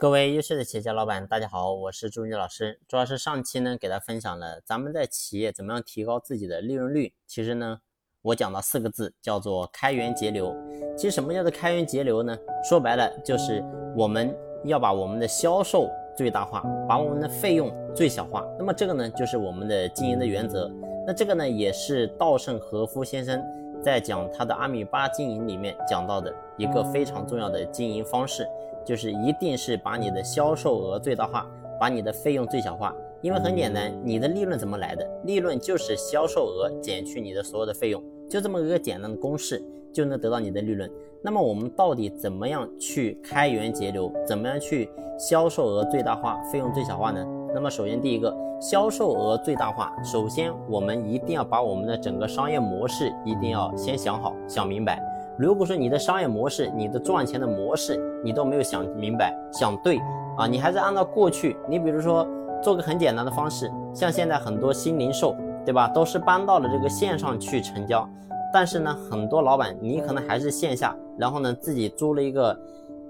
[0.00, 2.78] 各位优秀的企业家老板，大家好，我是朱云老师。
[2.86, 7.12] 主要是上期呢，给大家分享了咱们在企业怎么样提高自己的利润率。
[7.26, 7.80] 其实呢，
[8.22, 10.54] 我讲到四个字，叫做开源节流。
[10.96, 12.38] 其实什么叫做开源节流呢？
[12.62, 13.60] 说白了就是
[13.96, 14.32] 我们
[14.62, 18.46] 要把我们的销售最大化，把我们的费用最小化。
[18.56, 20.70] 那么这个呢，就是我们的经营的原则。
[21.04, 23.44] 那这个呢，也是稻盛和夫先生
[23.82, 28.46] 在讲他的阿米巴经营里面讲到的一个非常重要的经营方式。
[28.88, 31.46] 就是一定是把你的销售额最大化，
[31.78, 32.94] 把你的费用最小化。
[33.20, 35.06] 因为很简单，你的利润怎么来的？
[35.24, 39.62] 利润就是销售额减去你的所有的费用，就这么一个简单的公式
[39.92, 40.90] 就能得到你的利润。
[41.20, 44.10] 那么我们到底怎么样去开源节流？
[44.26, 47.22] 怎么样去销售额最大化，费用最小化呢？
[47.52, 55.02] 那么首先第一个，销售额最大化，首先我们一定要把我们的整个商业模式一定要先想好、想明白。
[55.38, 60.00] 如果说你的商业模式、你的赚钱的模式你都没有想明白、想对
[60.36, 62.26] 啊，你还是按照过去，你比如说
[62.60, 68.04] 做个很简单的方式，像现在很多新零售，对吧，都是搬到了这个线上去成交，
[68.52, 72.58] 但是呢，很多老板你可能还是线下，然后呢自己租了一个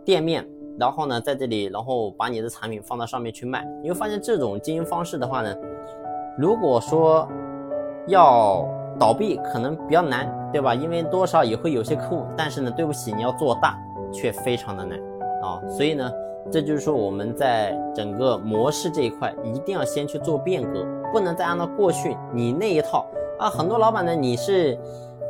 [0.05, 0.47] 店面，
[0.79, 5.57] 然后呢在这里，然后把你的产品放到上面去卖，你会发现这种经营方式的话呢，
[6.37, 7.27] 如果说
[8.07, 8.69] 要。
[8.99, 10.75] 倒闭可能比较难，对吧？
[10.75, 13.79] 因为多少也会有些客户，但是呢，对不起，你要做大
[14.13, 14.99] 却非常的难
[15.43, 15.61] 啊。
[15.69, 16.11] 所以呢，
[16.51, 23.07] 这就是说我们在整个模式这一块一定要先去做变革，不能再按照过去你那一套
[23.39, 23.49] 啊。
[23.49, 24.77] 很多老板呢，你是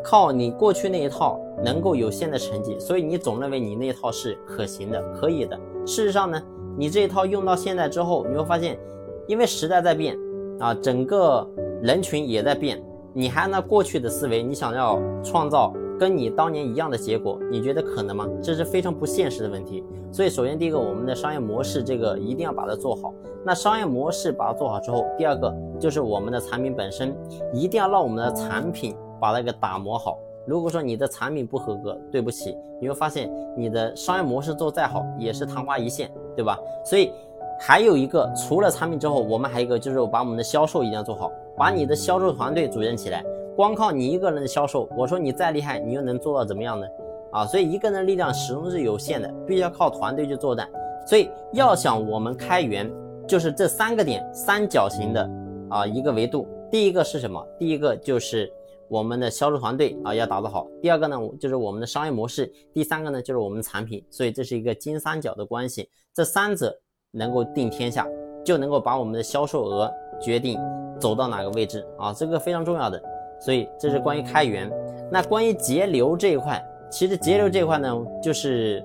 [0.03, 5.58] 靠你过去那一套能够有现在成绩，所以你总认为你那一套是可行的、可以的。
[5.84, 6.42] 事实上呢，
[6.77, 8.78] 你这一套用到现在之后，你会发现，
[9.27, 10.16] 因为时代在变
[10.58, 11.47] 啊，整个
[11.82, 12.82] 人群也在变。
[13.12, 18.28] 你还那过去的思维，你想要创造跟你当年一样的结果，你觉得可能吗？
[18.42, 19.83] 这是非常不现实的问题。
[20.12, 23.12] 所以，首先第一个，我们的商业模式这个一定要把它做好。
[23.45, 27.17] 那商业模式把它做好之后，第二个就是我们的产品本身，
[27.53, 30.19] 一定要让我们的产品把它给打磨好。
[30.47, 36.59] 如果说你的产品不合格，对不起，你会发现你的商业模式做再好也是昙花一现，对吧？
[36.84, 37.11] 所以。
[37.60, 43.24] 还有一个，除了产品之后，我们还有一个就是把我们的销售一定要做好，把你的销售团队组建起来。
[43.56, 46.86] 光靠你一个人的销售，我说你再厉害，你又能做到怎么样呢？
[47.32, 50.70] 啊，所以一个人的力量始终是有限的，必须要靠团队去作战。
[51.04, 52.88] 所以要想我们开源，
[53.26, 55.30] 就是这三个点，三角形的
[55.69, 56.46] 啊一个维度。
[56.70, 57.44] 第一个是什么？
[57.58, 58.48] 第一个就是
[58.88, 60.69] 我们的销售团队啊要打造好。
[60.80, 62.50] 第二个呢，就是我们的商业模式。
[62.72, 64.04] 第三个呢，就是我们产品。
[64.08, 66.78] 所以这是一个金三角的关系，这三者。
[67.12, 68.06] 能够定天下，
[68.44, 70.58] 就能够把我们的销售额决定
[70.98, 73.00] 走到哪个位置啊，这个非常重要的。
[73.41, 74.70] 所以这是关于开源。
[75.10, 78.84] 那关于节流这一块，其实节流这一块呢，就是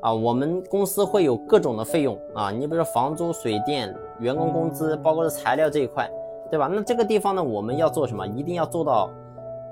[0.00, 6.08] 啊，我们公司会有各种的费用啊，你比如说房租、水电、员工工资，包括是材料这一块，
[6.50, 6.70] 对吧？
[6.72, 8.26] 那这个地方呢，我们要做什么？
[8.26, 9.10] 一定要做到，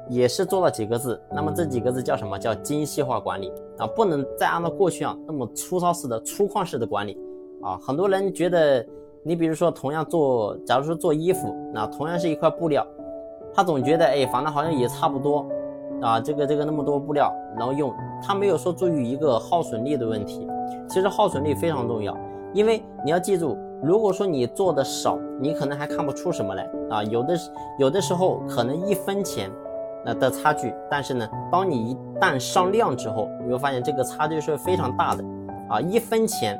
[0.09, 1.21] 也是做到几个字。
[1.31, 2.39] 那么这几个字叫什么？
[2.39, 7.19] 叫精细化管理啊，不能再按照过去啊那么粗糙式的、粗犷式的管理。
[7.67, 8.87] 啊，很多人觉得，
[9.25, 12.87] 你比如说同样做，假如说做衣服，那同样是一块布料，
[13.53, 15.45] 他总觉得，哎，反正好像也差不多，
[16.01, 17.29] 啊，这个这个那么多布料，
[17.59, 20.47] 然后用，他没有说注意一个耗损率的问题。
[20.89, 22.17] 其实耗损率非常重要，
[22.55, 27.35] 因为你要记住，如果说你做的少，你可能还看不出什么来啊，有的
[27.81, 29.51] 有的时候可能一分钱
[30.05, 35.25] 那的差距，但是呢，当你一旦上量之后，你会发现这个差距是非常大的，
[35.69, 36.57] 啊，一分钱。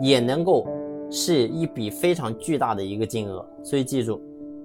[0.00, 0.66] 也能够
[1.10, 4.20] 是一笔非常巨大的一个金额，所以记住，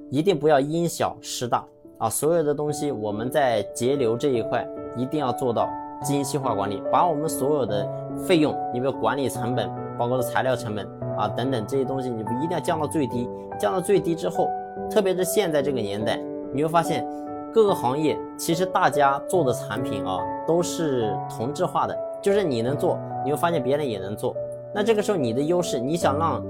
[0.10, 1.66] 一定不要因小失大
[1.98, 2.10] 啊！
[2.10, 5.70] 所有的东西我们在节流这一块一定要做到
[6.02, 7.88] 精细化管理，把我们所有的
[8.18, 10.88] 费用，你比如管理成本，包括的材料成本
[11.18, 13.30] 啊等等这些东西，你不一定要降到最低。
[13.60, 14.50] 降到最低之后，
[14.90, 16.18] 特别是现在这个年代，
[16.54, 17.06] 你会发现
[17.54, 24.34] 各个行业其实大家做的产品啊都是同质化的，就是你能做，你会发现别人也能做。
[24.74, 26.46] 那这个时候你的优势，你想让，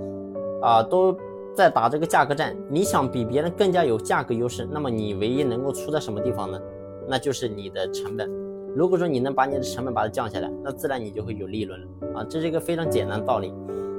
[0.61, 1.15] 啊，都
[1.55, 6.59] 在打这个价格战，你想比别人更加有价格优势，那么你唯一能够出在什么地方呢？
[7.07, 8.29] 那就是你的成本。
[8.75, 11.87] 如果说你能把你的成本把它降下来，那自然你就会有利润了
[12.19, 13.53] 啊，这是一个非常简单的道理。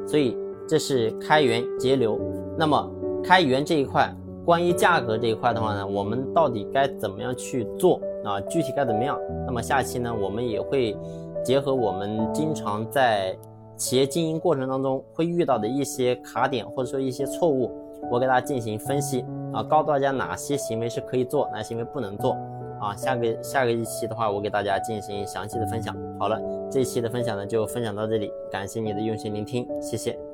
[0.06, 0.36] 所以
[0.68, 2.20] 这是开源节流。
[2.58, 2.90] 那么
[3.24, 4.14] 开源这一块，
[4.44, 8.40] 关于价格这一块的话呢，我们到底该怎么样去做啊？
[8.42, 9.18] 具体该怎么样？
[9.46, 10.96] 那么下期呢，我们也会
[11.42, 13.36] 结合我们经常在。
[13.80, 17.72] 企业经营过程当中会遇到的一些卡点，或者说一些错误，
[18.10, 19.24] 我给大家进行分析
[19.54, 22.36] 啊，告诉大家哪些行为是可以做，哪些行为不能做
[22.78, 25.96] 啊，下个下个一期的话，我给大家进行详细的分享。
[26.18, 26.38] 好了，
[26.70, 30.29] 这一期的分享呢就分享到这里，感谢你的用心聆听，谢谢。